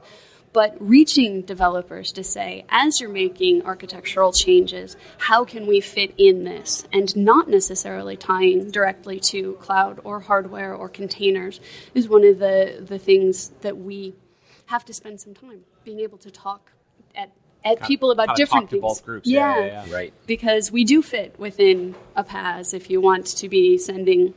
But 0.57 0.75
reaching 0.79 1.43
developers 1.43 2.11
to 2.13 2.23
say, 2.23 2.65
as 2.67 2.99
you're 2.99 3.11
making 3.11 3.63
architectural 3.67 4.31
changes, 4.33 4.97
how 5.19 5.45
can 5.45 5.67
we 5.67 5.81
fit 5.81 6.15
in 6.17 6.45
this? 6.45 6.87
And 6.91 7.15
not 7.15 7.47
necessarily 7.47 8.17
tying 8.17 8.71
directly 8.71 9.19
to 9.19 9.53
cloud 9.61 9.99
or 10.03 10.19
hardware 10.19 10.73
or 10.73 10.89
containers 10.89 11.59
is 11.93 12.09
one 12.09 12.25
of 12.25 12.39
the, 12.39 12.83
the 12.83 12.97
things 12.97 13.49
that 13.61 13.77
we 13.77 14.15
have 14.65 14.83
to 14.85 14.95
spend 14.95 15.21
some 15.21 15.35
time 15.35 15.59
being 15.83 15.99
able 15.99 16.17
to 16.17 16.31
talk 16.31 16.71
at, 17.13 17.29
at 17.63 17.83
people 17.83 18.09
about 18.09 18.29
kinda 18.29 18.37
different 18.37 18.63
talk 18.63 18.69
to 18.71 18.75
things. 18.77 18.81
both 18.81 19.05
groups. 19.05 19.27
Yeah, 19.27 19.59
yeah, 19.59 19.85
yeah. 19.85 19.93
Right. 19.93 20.13
Because 20.25 20.71
we 20.71 20.85
do 20.85 21.03
fit 21.03 21.37
within 21.37 21.93
a 22.15 22.23
PaaS 22.23 22.73
if 22.73 22.89
you 22.89 22.99
want 22.99 23.27
to 23.27 23.47
be 23.47 23.77
sending 23.77 24.33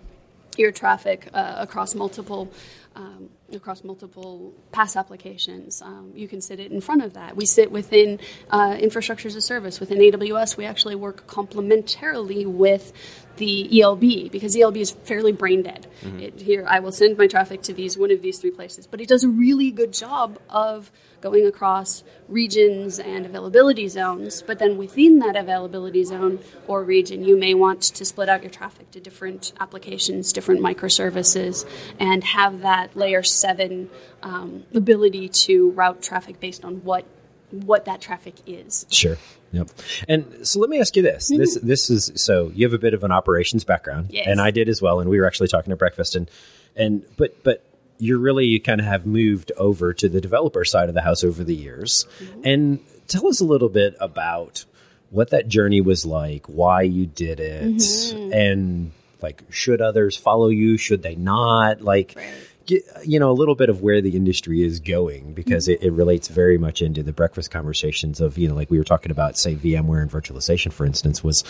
your 0.58 0.70
traffic 0.70 1.30
uh, 1.32 1.54
across 1.56 1.94
multiple 1.94 2.52
um, 2.94 3.30
across 3.54 3.85
multiple 3.85 4.54
PaaS 4.73 4.97
applications. 4.97 5.83
Um, 5.83 6.12
you 6.14 6.28
can 6.28 6.40
sit 6.40 6.61
it 6.61 6.73
in 6.73 6.80
front 6.80 7.02
of 7.02 7.14
that. 7.14 7.37
We 7.37 7.47
sit 7.47 7.71
within 7.71 8.21
uh, 8.50 8.76
infrastructure 8.78 9.28
as 9.28 9.37
a 9.37 9.40
service. 9.40 9.80
Within 9.80 9.99
AWS, 9.99 10.57
we 10.57 10.64
actually 10.64 10.95
work 10.95 11.26
complementarily 11.26 12.47
with 12.47 12.92
the 13.37 13.80
ELB 13.80 14.30
because 14.30 14.56
ELB 14.56 14.76
is 14.76 14.90
fairly 14.90 15.32
brain 15.32 15.62
dead. 15.62 15.87
It, 16.02 16.40
here, 16.40 16.64
I 16.68 16.80
will 16.80 16.92
send 16.92 17.18
my 17.18 17.26
traffic 17.26 17.62
to 17.62 17.72
these 17.72 17.96
one 17.99 18.10
of 18.10 18.22
these 18.22 18.38
three 18.38 18.50
places, 18.50 18.87
but 18.87 19.00
it 19.00 19.08
does 19.08 19.25
a 19.25 19.28
really 19.28 19.70
good 19.70 19.92
job 19.92 20.38
of 20.49 20.90
going 21.20 21.46
across 21.46 22.02
regions 22.28 22.99
and 22.99 23.26
availability 23.26 23.88
zones. 23.88 24.42
But 24.42 24.58
then 24.58 24.78
within 24.78 25.18
that 25.18 25.37
availability 25.37 26.04
zone 26.04 26.38
or 26.66 26.82
region, 26.82 27.25
you 27.25 27.37
may 27.37 27.54
want 27.54 27.82
to 27.82 28.04
split 28.04 28.28
out 28.28 28.42
your 28.42 28.50
traffic 28.50 28.90
to 28.92 29.00
different 29.00 29.52
applications, 29.60 30.32
different 30.32 30.60
microservices, 30.60 31.66
and 31.99 32.25
have 32.25 32.62
that 32.62 32.96
layer 32.96 33.22
seven 33.22 33.90
um, 34.22 34.64
ability 34.75 35.28
to 35.28 35.70
route 35.72 36.02
traffic 36.02 36.40
based 36.40 36.64
on 36.64 36.76
what 36.84 37.04
what 37.50 37.85
that 37.85 38.00
traffic 38.00 38.35
is. 38.47 38.87
Sure. 38.90 39.16
Yep. 39.52 39.69
And 40.09 40.47
so 40.47 40.61
let 40.61 40.71
me 40.71 40.80
ask 40.80 40.95
you 40.97 41.02
this. 41.02 41.28
This 41.28 41.59
mm-hmm. 41.59 41.66
this 41.66 41.90
is 41.90 42.12
so 42.14 42.52
you 42.54 42.66
have 42.66 42.75
a 42.75 42.78
bit 42.78 42.95
of 42.95 43.02
an 43.02 43.11
operations 43.11 43.64
background, 43.64 44.09
Yes. 44.11 44.26
and 44.28 44.40
I 44.40 44.50
did 44.50 44.69
as 44.69 44.80
well. 44.80 45.00
And 45.00 45.11
we 45.11 45.19
were 45.19 45.26
actually 45.26 45.49
talking 45.49 45.73
at 45.73 45.78
breakfast, 45.78 46.14
and 46.14 46.30
and 46.76 47.04
but 47.16 47.42
but 47.42 47.64
you're 47.99 48.19
really 48.19 48.47
you 48.47 48.61
kind 48.61 48.80
of 48.80 48.87
have 48.87 49.07
moved 49.07 49.50
over 49.57 49.92
to 49.92 50.09
the 50.09 50.21
developer 50.21 50.64
side 50.64 50.88
of 50.88 50.95
the 50.95 51.02
house 51.02 51.25
over 51.25 51.42
the 51.42 51.54
years, 51.54 52.07
mm-hmm. 52.21 52.42
and 52.45 52.80
tell 53.09 53.26
us 53.26 53.40
a 53.40 53.45
little 53.45 53.69
bit 53.69 53.97
about 53.99 54.64
what 55.11 55.30
that 55.30 55.49
journey 55.49 55.80
was 55.80 56.07
like, 56.07 56.47
why 56.47 56.83
you 56.83 57.07
did 57.07 57.40
it, 57.40 57.75
mm-hmm. 57.75 58.33
and 58.33 58.92
like 59.21 59.42
should 59.50 59.80
others 59.80 60.16
follow 60.16 60.49
you? 60.49 60.76
Should 60.76 61.02
they 61.02 61.16
not? 61.16 61.83
Like. 61.83 62.14
get, 62.16 62.50
you 62.70 63.18
know 63.18 63.30
a 63.30 63.32
little 63.32 63.54
bit 63.54 63.68
of 63.68 63.82
where 63.82 64.00
the 64.00 64.16
industry 64.16 64.62
is 64.62 64.80
going 64.80 65.32
because 65.34 65.66
mm-hmm. 65.66 65.82
it, 65.82 65.88
it 65.88 65.92
relates 65.92 66.28
very 66.28 66.58
much 66.58 66.82
into 66.82 67.02
the 67.02 67.12
breakfast 67.12 67.50
conversations 67.50 68.20
of 68.20 68.38
you 68.38 68.48
know 68.48 68.54
like 68.54 68.70
we 68.70 68.78
were 68.78 68.84
talking 68.84 69.10
about 69.10 69.36
say 69.36 69.54
VMware 69.54 70.02
and 70.02 70.10
virtualization 70.10 70.72
for 70.72 70.86
instance 70.86 71.22
was 71.22 71.44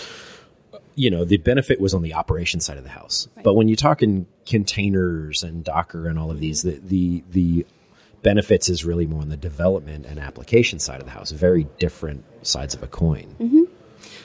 you 0.94 1.10
know 1.10 1.24
the 1.24 1.38
benefit 1.38 1.80
was 1.80 1.94
on 1.94 2.02
the 2.02 2.14
operation 2.14 2.60
side 2.60 2.78
of 2.78 2.84
the 2.84 2.90
house. 2.90 3.28
But 3.42 3.54
when 3.54 3.68
you 3.68 3.76
talk 3.76 4.02
in 4.02 4.26
containers 4.46 5.42
and 5.42 5.64
Docker 5.64 6.08
and 6.08 6.18
all 6.18 6.30
of 6.30 6.40
these 6.40 6.62
the 6.62 6.80
the 6.82 7.24
the 7.30 7.66
benefits 8.22 8.68
is 8.68 8.84
really 8.84 9.06
more 9.06 9.22
on 9.22 9.28
the 9.30 9.36
development 9.36 10.04
and 10.06 10.18
application 10.18 10.78
side 10.78 11.00
of 11.00 11.06
the 11.06 11.12
house 11.12 11.30
very 11.30 11.66
different 11.78 12.22
sides 12.46 12.74
of 12.74 12.82
a 12.82 12.86
coin 12.86 13.34
mm-hmm. 13.40 13.62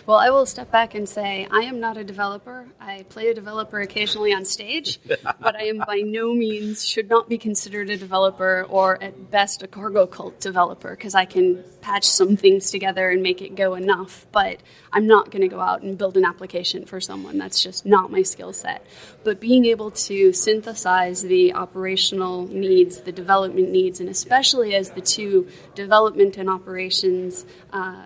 Well, 0.08 0.20
I 0.20 0.30
will 0.30 0.46
step 0.46 0.70
back 0.70 0.94
and 0.94 1.10
say 1.10 1.48
I 1.50 1.62
am 1.62 1.80
not 1.80 1.98
a 1.98 2.04
developer. 2.04 2.68
I 2.80 3.06
play 3.10 3.30
a 3.30 3.34
developer 3.34 3.80
occasionally 3.80 4.34
on 4.34 4.46
stage, 4.46 5.00
but 5.08 5.56
I 5.56 5.64
am 5.64 5.80
by 5.80 6.04
no 6.06 6.32
means 6.36 6.88
should 6.88 7.10
not 7.10 7.28
be 7.28 7.40
considered 7.40 7.90
a 7.90 7.98
developer 7.98 8.68
or 8.70 9.02
at 9.02 9.32
best 9.32 9.64
a 9.64 9.68
cargo 9.68 10.06
cult 10.06 10.40
developer 10.40 10.92
because 10.92 11.16
I 11.16 11.26
can 11.26 11.64
patch 11.82 12.06
some 12.06 12.38
things 12.38 12.70
together 12.70 13.10
and 13.10 13.24
make 13.24 13.42
it 13.42 13.56
go 13.56 13.74
enough, 13.74 14.28
but 14.32 14.60
I'm 14.94 15.08
not 15.08 15.32
going 15.32 15.42
to 15.42 15.48
go 15.48 15.60
out 15.60 15.82
and 15.82 15.98
build 15.98 16.18
an 16.18 16.26
application 16.26 16.86
for 16.86 17.02
someone. 17.02 17.40
That's 17.40 17.64
just 17.64 17.84
not 17.84 18.12
my 18.12 18.22
skill 18.22 18.54
set. 18.54 18.86
But 19.24 19.40
being 19.40 19.66
able 19.66 19.90
to 19.90 20.34
synthesize 20.34 21.24
the 21.24 21.56
operational 21.56 22.46
needs, 22.48 23.02
the 23.02 23.12
development 23.12 23.72
needs, 23.72 24.00
and 24.00 24.10
especially 24.10 24.76
as 24.76 24.92
the 24.92 25.02
two 25.02 25.48
development 25.74 26.38
and 26.38 26.48
operations 26.48 27.48
uh, 27.74 28.06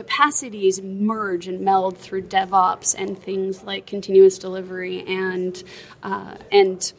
capacities 0.00 0.80
merge 0.80 1.46
and 1.46 1.60
meld 1.60 1.98
through 1.98 2.22
DevOps 2.22 2.94
and 2.96 3.22
things 3.22 3.62
like 3.64 3.84
continuous 3.86 4.38
delivery 4.38 5.04
and 5.06 5.62
uh, 6.02 6.36
and 6.50 6.94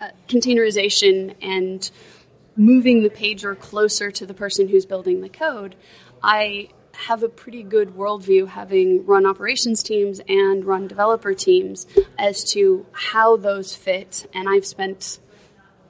uh, 0.00 0.10
containerization 0.28 1.34
and 1.42 1.90
moving 2.54 3.02
the 3.02 3.10
pager 3.10 3.58
closer 3.58 4.12
to 4.12 4.24
the 4.24 4.34
person 4.34 4.68
who's 4.68 4.86
building 4.86 5.20
the 5.20 5.28
code, 5.28 5.74
I 6.22 6.68
have 6.92 7.24
a 7.24 7.28
pretty 7.28 7.64
good 7.64 7.96
worldview 7.96 8.46
having 8.46 9.04
run 9.04 9.26
operations 9.26 9.82
teams 9.82 10.20
and 10.28 10.64
run 10.64 10.86
developer 10.86 11.34
teams 11.34 11.88
as 12.16 12.44
to 12.52 12.86
how 12.92 13.36
those 13.36 13.74
fit. 13.74 14.30
And 14.32 14.48
I've 14.48 14.64
spent 14.64 15.18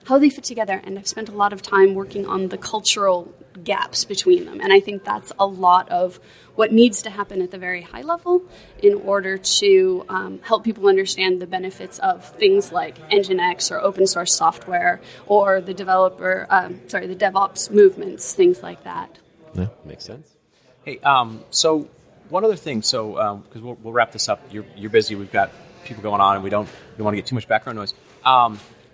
how 0.06 0.18
they 0.18 0.30
fit 0.30 0.44
together, 0.44 0.80
and 0.82 0.98
I've 0.98 1.06
spent 1.06 1.28
a 1.28 1.36
lot 1.36 1.52
of 1.52 1.60
time 1.60 1.94
working 1.94 2.24
on 2.24 2.48
the 2.48 2.56
cultural 2.56 3.34
gaps 3.66 4.06
between 4.06 4.46
them. 4.46 4.60
And 4.62 4.72
I 4.72 4.80
think 4.80 5.04
that's 5.04 5.32
a 5.38 5.46
lot 5.46 5.90
of 5.90 6.18
what 6.54 6.72
needs 6.72 7.02
to 7.02 7.10
happen 7.10 7.42
at 7.42 7.50
the 7.50 7.58
very 7.58 7.82
high 7.82 8.00
level 8.00 8.42
in 8.82 8.94
order 8.94 9.36
to 9.36 10.06
um, 10.08 10.40
help 10.42 10.64
people 10.64 10.88
understand 10.88 11.42
the 11.42 11.46
benefits 11.46 11.98
of 11.98 12.24
things 12.24 12.72
like 12.72 12.96
Nginx 13.10 13.70
or 13.70 13.78
open 13.80 14.06
source 14.06 14.34
software 14.34 15.02
or 15.26 15.60
the 15.60 15.74
developer, 15.74 16.46
um, 16.48 16.80
sorry, 16.88 17.06
the 17.06 17.14
DevOps 17.14 17.70
movements, 17.70 18.32
things 18.32 18.62
like 18.62 18.84
that. 18.84 19.18
yeah 19.52 19.68
makes 19.84 20.04
sense 20.04 20.36
Hey, 20.86 21.00
um, 21.00 21.42
so 21.50 21.88
one 22.28 22.44
other 22.44 22.54
thing. 22.54 22.80
So 22.82 23.42
because 23.44 23.60
we'll, 23.60 23.74
we'll 23.82 23.92
wrap 23.92 24.12
this 24.12 24.28
up. 24.28 24.40
You're, 24.52 24.64
you're 24.76 24.88
busy. 24.88 25.16
We've 25.16 25.32
got 25.32 25.50
people 25.84 26.00
going 26.00 26.20
on, 26.20 26.36
and 26.36 26.44
we 26.44 26.50
don't 26.50 26.66
we 26.66 26.98
don't 26.98 27.04
want 27.04 27.14
to 27.14 27.20
get 27.20 27.26
too 27.26 27.34
much 27.34 27.48
background 27.48 27.76
noise. 27.76 27.92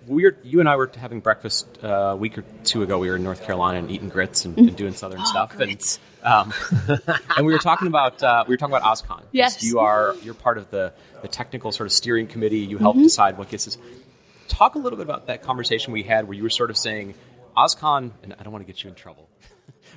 We 0.06 0.24
were, 0.24 0.36
you 0.42 0.60
and 0.60 0.68
I 0.68 0.76
were 0.76 0.90
having 0.96 1.20
breakfast 1.20 1.66
uh, 1.82 1.86
a 1.88 2.16
week 2.16 2.38
or 2.38 2.44
two 2.64 2.82
ago. 2.82 2.98
We 2.98 3.08
were 3.10 3.16
in 3.16 3.22
North 3.22 3.44
Carolina 3.44 3.78
and 3.78 3.90
eating 3.90 4.08
grits 4.08 4.44
and, 4.44 4.56
and 4.58 4.76
doing 4.76 4.92
southern 4.94 5.24
stuff. 5.26 5.56
grits. 5.56 6.00
And, 6.24 6.32
um, 6.32 6.52
and 7.36 7.46
we 7.46 7.52
were 7.52 7.58
talking 7.58 7.88
about 7.88 8.22
uh, 8.22 8.44
we 8.46 8.52
were 8.52 8.56
talking 8.56 8.74
about 8.74 8.86
OSCON. 8.96 9.22
Yes. 9.32 9.62
you 9.62 9.78
are 9.80 10.14
you're 10.22 10.34
part 10.34 10.58
of 10.58 10.70
the 10.70 10.92
the 11.22 11.28
technical 11.28 11.72
sort 11.72 11.86
of 11.86 11.92
steering 11.92 12.26
committee. 12.26 12.58
You 12.60 12.78
help 12.78 12.96
decide 12.96 13.38
what 13.38 13.48
gets 13.48 13.68
us. 13.68 13.78
Talk 14.48 14.74
a 14.74 14.78
little 14.78 14.96
bit 14.98 15.04
about 15.06 15.28
that 15.28 15.42
conversation 15.42 15.92
we 15.92 16.02
had 16.02 16.26
where 16.28 16.36
you 16.36 16.42
were 16.42 16.50
sort 16.50 16.70
of 16.70 16.76
saying 16.76 17.14
OSCON, 17.56 18.10
and 18.22 18.34
I 18.38 18.42
don't 18.42 18.52
want 18.52 18.66
to 18.66 18.72
get 18.72 18.82
you 18.82 18.88
in 18.90 18.94
trouble. 18.96 19.28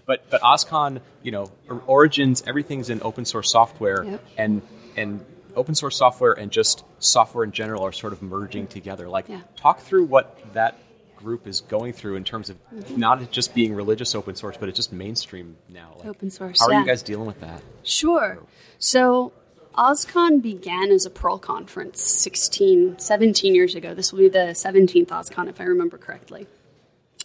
But 0.07 0.29
but 0.29 0.41
OSCON, 0.41 1.01
you 1.23 1.31
know, 1.31 1.51
origins, 1.87 2.43
everything's 2.45 2.91
in 2.91 3.01
open 3.01 3.25
source 3.25 3.51
software, 3.51 4.03
Yep. 4.03 4.25
and 4.37 4.61
and 4.95 5.25
open 5.55 5.75
source 5.75 5.95
software 5.97 6.33
and 6.33 6.51
just 6.51 6.83
software 6.99 7.43
in 7.43 7.51
general 7.51 7.83
are 7.83 7.91
sort 7.91 8.13
of 8.13 8.21
merging 8.21 8.67
together. 8.67 9.07
Like, 9.07 9.29
Yeah. 9.29 9.41
talk 9.55 9.79
through 9.79 10.05
what 10.05 10.37
that 10.53 10.77
group 11.15 11.47
is 11.47 11.61
going 11.61 11.93
through 11.93 12.15
in 12.15 12.23
terms 12.23 12.49
of 12.49 12.57
mm-hmm. 12.71 12.99
not 12.99 13.31
just 13.31 13.55
being 13.55 13.73
religious 13.73 14.13
open 14.15 14.35
source, 14.35 14.57
but 14.57 14.69
it's 14.69 14.75
just 14.75 14.93
mainstream 14.93 15.57
now. 15.69 15.93
Like, 15.97 16.07
Open 16.07 16.29
source, 16.29 16.59
How 16.59 16.67
are 16.67 16.73
yeah. 16.73 16.81
you 16.81 16.85
guys 16.85 17.01
dealing 17.01 17.25
with 17.25 17.39
that? 17.41 17.61
Sure. 17.83 18.39
So 18.77 19.33
OSCON 19.77 20.41
began 20.41 20.91
as 20.91 21.05
a 21.05 21.09
Perl 21.09 21.37
conference 21.37 22.01
16, 22.01 22.99
17 22.99 23.55
years 23.55 23.75
ago. 23.75 23.93
This 23.93 24.11
will 24.11 24.19
be 24.19 24.29
the 24.29 24.53
17th 24.53 25.07
OSCON, 25.07 25.49
if 25.49 25.59
I 25.59 25.65
remember 25.65 25.97
correctly. 25.97 26.47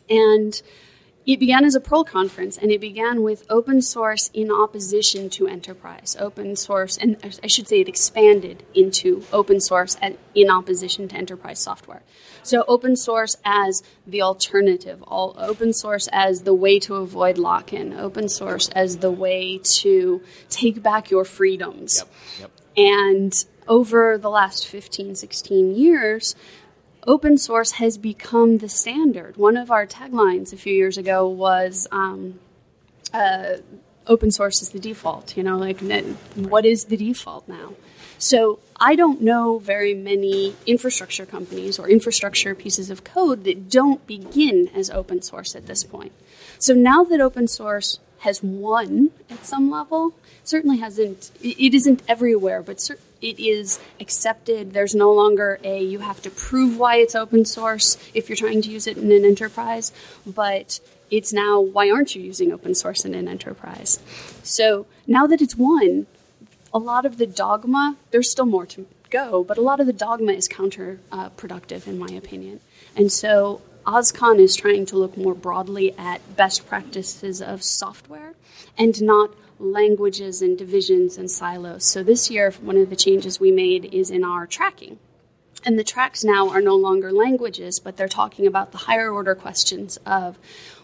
And 0.08 0.60
it 1.26 1.38
began 1.38 1.64
as 1.64 1.74
a 1.74 1.80
Perl 1.80 2.04
conference, 2.04 2.56
and 2.56 2.70
it 2.70 2.80
began 2.80 3.22
with 3.22 3.44
open 3.50 3.82
source 3.82 4.30
in 4.32 4.50
opposition 4.50 5.28
to 5.30 5.46
enterprise. 5.46 6.16
Open 6.18 6.56
source, 6.56 6.96
and 6.96 7.16
I 7.42 7.46
should 7.46 7.68
say 7.68 7.80
it 7.80 7.88
expanded 7.88 8.64
into 8.74 9.24
open 9.32 9.60
source 9.60 9.96
and 10.00 10.16
in 10.34 10.50
opposition 10.50 11.08
to 11.08 11.16
enterprise 11.16 11.58
software. 11.58 12.02
So 12.42 12.64
open 12.66 12.96
source 12.96 13.36
as 13.44 13.82
the 14.06 14.22
alternative, 14.22 15.02
all 15.02 15.36
open 15.38 15.74
source 15.74 16.08
as 16.10 16.42
the 16.42 16.54
way 16.54 16.78
to 16.80 16.96
avoid 16.96 17.36
lock-in, 17.36 17.92
open 17.92 18.28
source 18.28 18.68
as 18.70 18.98
the 18.98 19.10
way 19.10 19.58
to 19.58 20.22
take 20.48 20.82
back 20.82 21.10
your 21.10 21.26
freedoms. 21.26 22.04
Yep. 22.40 22.50
And 22.76 23.44
over 23.68 24.16
the 24.16 24.30
last 24.30 24.66
15, 24.66 25.14
16 25.14 25.74
years, 25.74 26.34
open 27.06 27.38
source 27.38 27.72
has 27.72 27.98
become 27.98 28.58
the 28.58 28.68
standard. 28.68 29.36
One 29.36 29.56
of 29.56 29.70
our 29.70 29.86
taglines 29.86 30.52
a 30.52 30.56
few 30.56 30.74
years 30.74 30.98
ago 30.98 31.28
was 31.28 31.86
um, 31.90 32.40
uh, 33.12 33.56
open 34.06 34.30
source 34.30 34.62
is 34.62 34.70
the 34.70 34.78
default. 34.78 35.36
You 35.36 35.42
know, 35.42 35.56
like 35.56 35.80
what 36.34 36.64
is 36.64 36.86
the 36.86 36.96
default 36.96 37.48
now? 37.48 37.74
So 38.18 38.58
I 38.78 38.96
don't 38.96 39.22
know 39.22 39.58
very 39.58 39.94
many 39.94 40.54
infrastructure 40.66 41.24
companies 41.24 41.78
or 41.78 41.88
infrastructure 41.88 42.54
pieces 42.54 42.90
of 42.90 43.02
code 43.02 43.44
that 43.44 43.70
don't 43.70 44.06
begin 44.06 44.68
as 44.74 44.90
open 44.90 45.22
source 45.22 45.56
at 45.56 45.66
this 45.66 45.84
point. 45.84 46.12
So 46.58 46.74
now 46.74 47.02
that 47.04 47.20
open 47.20 47.48
source 47.48 47.98
has 48.18 48.42
won 48.42 49.10
at 49.30 49.46
some 49.46 49.70
level, 49.70 50.12
certainly 50.44 50.78
hasn't. 50.78 51.30
It 51.40 51.74
isn't 51.74 52.02
everywhere, 52.06 52.62
but 52.62 52.78
it 53.20 53.38
is 53.38 53.78
accepted. 54.00 54.72
There's 54.72 54.94
no 54.94 55.12
longer 55.12 55.58
a 55.62 55.82
you 55.82 56.00
have 56.00 56.22
to 56.22 56.30
prove 56.30 56.78
why 56.78 56.96
it's 56.96 57.14
open 57.14 57.44
source 57.44 57.96
if 58.14 58.28
you're 58.28 58.36
trying 58.36 58.62
to 58.62 58.70
use 58.70 58.86
it 58.86 58.96
in 58.96 59.12
an 59.12 59.24
enterprise, 59.24 59.92
but 60.26 60.80
it's 61.10 61.32
now 61.32 61.60
why 61.60 61.90
aren't 61.90 62.14
you 62.14 62.22
using 62.22 62.52
open 62.52 62.74
source 62.74 63.04
in 63.04 63.14
an 63.14 63.28
enterprise? 63.28 63.98
So 64.42 64.86
now 65.06 65.26
that 65.26 65.42
it's 65.42 65.56
one, 65.56 66.06
a 66.72 66.78
lot 66.78 67.04
of 67.04 67.18
the 67.18 67.26
dogma, 67.26 67.96
there's 68.10 68.30
still 68.30 68.46
more 68.46 68.66
to 68.66 68.86
go, 69.10 69.42
but 69.42 69.58
a 69.58 69.62
lot 69.62 69.80
of 69.80 69.86
the 69.86 69.92
dogma 69.92 70.32
is 70.32 70.48
counterproductive, 70.48 71.86
in 71.86 71.98
my 71.98 72.10
opinion. 72.10 72.60
And 72.96 73.10
so 73.10 73.60
OSCON 73.86 74.38
is 74.38 74.56
trying 74.56 74.86
to 74.86 74.96
look 74.96 75.16
more 75.16 75.34
broadly 75.34 75.94
at 75.96 76.36
best 76.36 76.66
practices 76.66 77.40
of 77.40 77.62
software 77.62 78.34
and 78.76 79.00
not 79.02 79.34
languages 79.58 80.42
and 80.42 80.56
divisions 80.56 81.18
and 81.18 81.30
silos. 81.30 81.84
So 81.84 82.02
this 82.02 82.30
year, 82.30 82.50
one 82.60 82.76
of 82.76 82.90
the 82.90 82.96
changes 82.96 83.40
we 83.40 83.50
made 83.50 83.94
is 83.94 84.10
in 84.10 84.24
our 84.24 84.46
tracking. 84.46 84.98
And 85.64 85.78
the 85.78 85.84
tracks 85.84 86.24
now 86.24 86.48
are 86.48 86.62
no 86.62 86.74
longer 86.74 87.12
languages, 87.12 87.80
but 87.80 87.96
they're 87.96 88.08
talking 88.08 88.46
about 88.46 88.72
the 88.72 88.78
higher 88.78 89.10
order 89.10 89.34
questions 89.34 89.98
of 90.06 90.38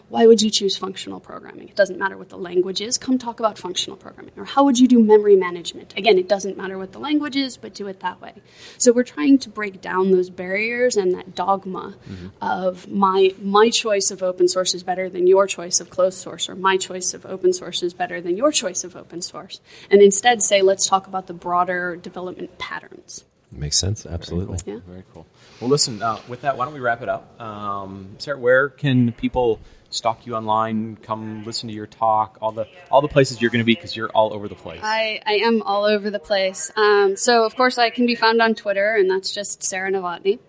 why 0.09 0.25
would 0.25 0.41
you 0.41 0.49
choose 0.49 0.77
functional 0.77 1.19
programming? 1.19 1.67
It 1.67 1.75
doesn't 1.75 1.99
matter 1.99 2.17
what 2.17 2.29
the 2.29 2.37
language 2.37 2.79
is, 2.79 2.97
come 2.97 3.17
talk 3.17 3.39
about 3.39 3.57
functional 3.57 3.97
programming. 3.97 4.33
Or 4.37 4.45
how 4.45 4.63
would 4.63 4.79
you 4.79 4.87
do 4.87 5.03
memory 5.03 5.35
management? 5.35 5.93
Again, 5.97 6.17
it 6.17 6.29
doesn't 6.29 6.57
matter 6.57 6.77
what 6.77 6.93
the 6.93 6.99
language 6.99 7.35
is, 7.35 7.57
but 7.57 7.73
do 7.73 7.87
it 7.87 7.99
that 7.99 8.21
way. 8.21 8.33
So 8.77 8.93
we're 8.93 9.03
trying 9.03 9.37
to 9.39 9.49
break 9.49 9.81
down 9.81 10.11
those 10.11 10.29
barriers 10.29 10.95
and 10.95 11.13
that 11.13 11.35
dogma 11.35 11.95
mm-hmm. 12.09 12.27
of 12.41 12.87
my 12.87 13.33
my 13.41 13.69
choice 13.69 14.09
of 14.09 14.23
open 14.23 14.47
source 14.47 14.73
is 14.73 14.83
better 14.83 15.09
than 15.09 15.27
your 15.27 15.45
choice 15.45 15.81
of 15.81 15.89
closed 15.89 16.17
source, 16.17 16.47
or 16.47 16.55
my 16.55 16.77
choice 16.77 17.13
of 17.13 17.25
open 17.25 17.51
source 17.51 17.83
is 17.83 17.93
better 17.93 18.21
than 18.21 18.37
your 18.37 18.51
choice 18.51 18.83
of 18.83 18.95
open 18.95 19.21
source. 19.21 19.59
And 19.91 20.01
instead 20.01 20.41
say, 20.41 20.61
let's 20.61 20.87
talk 20.87 21.07
about 21.07 21.27
the 21.27 21.33
broader 21.33 21.97
development 21.97 22.57
patterns. 22.57 23.25
Makes 23.51 23.77
sense. 23.77 24.05
Absolutely. 24.05 24.57
Yeah. 24.65 24.79
Very 24.85 25.03
cool. 25.13 25.25
Well, 25.61 25.69
listen. 25.69 26.01
Uh, 26.01 26.19
with 26.27 26.41
that, 26.41 26.57
why 26.57 26.65
don't 26.65 26.73
we 26.73 26.79
wrap 26.79 27.01
it 27.01 27.09
up? 27.09 27.39
Um, 27.39 28.15
Sarah, 28.17 28.37
where 28.37 28.69
can 28.69 29.13
people 29.13 29.59
stalk 29.89 30.27
you 30.27 30.35
online? 30.35 30.97
Come 30.97 31.45
listen 31.45 31.69
to 31.69 31.73
your 31.75 31.87
talk. 31.87 32.37
All 32.41 32.51
the 32.51 32.67
all 32.91 33.01
the 33.01 33.07
places 33.07 33.41
you're 33.41 33.49
going 33.49 33.61
to 33.61 33.65
be 33.65 33.73
because 33.73 33.95
you're 33.95 34.09
all 34.09 34.33
over 34.33 34.49
the 34.49 34.55
place. 34.55 34.81
I, 34.83 35.21
I 35.25 35.33
am 35.35 35.61
all 35.61 35.85
over 35.85 36.09
the 36.09 36.19
place. 36.19 36.71
Um, 36.75 37.15
so, 37.15 37.45
of 37.45 37.55
course, 37.55 37.77
I 37.77 37.89
can 37.89 38.05
be 38.05 38.15
found 38.15 38.41
on 38.41 38.53
Twitter, 38.53 38.95
and 38.95 39.09
that's 39.09 39.33
just 39.33 39.63
Sarah 39.63 39.91
Novotny. 39.91 40.39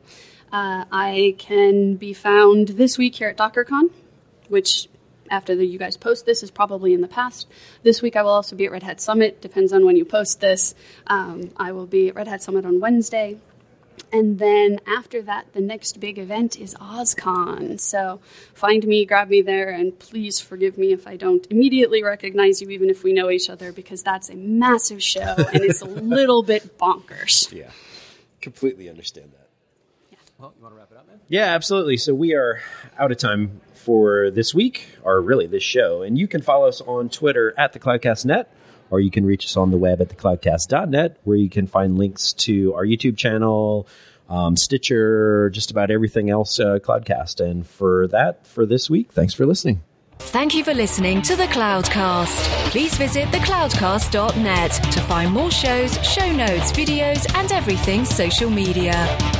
Uh, 0.53 0.85
I 0.91 1.37
can 1.39 1.95
be 1.97 2.15
found 2.15 2.69
this 2.69 2.99
week 2.99 3.15
here 3.15 3.29
at 3.29 3.37
DockerCon, 3.37 3.91
which 4.49 4.89
after 5.31 5.55
the, 5.55 5.65
you 5.65 5.79
guys 5.79 5.97
post 5.97 6.27
this 6.27 6.43
is 6.43 6.51
probably 6.51 6.95
in 6.95 7.01
the 7.01 7.09
past. 7.09 7.47
This 7.83 8.03
week 8.03 8.17
I 8.17 8.23
will 8.23 8.31
also 8.31 8.57
be 8.57 8.67
at 8.67 8.73
Red 8.73 8.83
Hat 8.83 9.01
Summit. 9.01 9.41
Depends 9.41 9.73
on 9.73 9.85
when 9.85 9.97
you 9.97 10.05
post 10.05 10.41
this. 10.41 10.75
Um, 11.07 11.51
I 11.57 11.73
will 11.73 11.87
be 11.87 12.09
at 12.09 12.15
Red 12.15 12.29
Hat 12.29 12.43
Summit 12.43 12.65
on 12.65 12.81
Wednesday. 12.81 13.39
And 14.13 14.39
then 14.39 14.81
after 14.87 15.23
that, 15.23 15.53
the 15.53 15.61
next 15.61 16.01
big 16.01 16.19
event 16.19 16.59
is 16.59 16.75
OSCON. 16.77 17.79
So 17.79 18.21
find 18.55 18.87
me, 18.87 19.05
grab 19.05 19.29
me 19.29 19.43
there, 19.43 19.69
and 19.71 19.99
please 19.99 20.41
forgive 20.41 20.79
me 20.79 20.93
if 20.93 21.07
I 21.07 21.17
don't 21.17 21.47
immediately 21.51 22.03
recognize 22.03 22.63
you, 22.63 22.71
even 22.71 22.91
if 22.91 23.03
we 23.03 23.13
know 23.13 23.31
each 23.31 23.51
other, 23.51 23.73
because 23.73 24.03
that's 24.03 24.31
a 24.31 24.35
massive 24.35 25.03
show 25.03 25.21
and 25.53 25.63
it's 25.63 25.83
a 25.83 25.87
little 25.87 26.43
bit 26.43 26.79
bonkers. 26.79 27.53
Yeah. 27.53 27.71
Completely 28.41 28.89
understand 28.89 29.33
that. 29.33 29.49
well, 30.39 30.55
you 30.57 30.63
want 30.63 30.75
to 30.75 30.79
wrap 30.79 30.91
it 30.91 30.97
up, 30.97 31.07
man? 31.07 31.21
Yeah, 31.29 31.55
absolutely. 31.55 31.97
So 31.97 32.15
we 32.15 32.35
are 32.35 32.63
out 32.99 33.11
of 33.11 33.19
time 33.19 33.61
for 33.89 34.31
this 34.31 34.53
week, 34.53 34.87
or 35.03 35.19
really 35.23 35.47
this 35.47 35.63
show. 35.63 36.03
And 36.03 36.19
you 36.19 36.29
can 36.29 36.43
follow 36.43 36.69
us 36.69 36.83
on 36.83 37.09
Twitter 37.09 37.55
at 37.57 37.73
the 37.73 37.79
CloudcastNet, 37.79 38.45
or 38.91 39.01
you 39.01 39.11
can 39.11 39.25
reach 39.25 39.47
us 39.47 39.57
on 39.57 39.71
the 39.71 39.79
web 39.79 40.03
at 40.03 40.11
thecloudcast.net, 40.11 41.17
where 41.25 41.39
you 41.39 41.49
can 41.49 41.67
find 41.67 41.97
links 41.97 42.35
to 42.35 42.75
our 42.75 42.85
YouTube 42.85 43.17
channel, 43.17 43.89
um, 44.29 44.59
Stitcher, 44.59 45.49
just 45.55 45.71
about 45.71 45.91
everything 45.91 46.29
else 46.29 46.61
uh, 46.61 46.79
Cloudcast. 46.81 47.41
And 47.43 47.67
for 47.67 48.09
that, 48.09 48.47
for 48.47 48.67
this 48.67 48.91
week, 48.91 49.11
thanks 49.11 49.33
for 49.33 49.47
listening. 49.47 49.81
Thank 50.19 50.55
you 50.55 50.65
for 50.65 50.75
listening 50.75 51.23
to 51.23 51.35
the 51.35 51.45
Cloudcast. 51.45 52.45
Please 52.71 52.95
visit 52.95 53.25
thecloudcast.net 53.29 54.73
to 54.93 55.01
find 55.01 55.33
more 55.33 55.51
shows, 55.51 55.95
show 56.07 56.31
notes, 56.31 56.73
videos, 56.73 57.25
and 57.35 57.51
everything 57.53 58.05
social 58.05 58.51
media. 58.51 59.38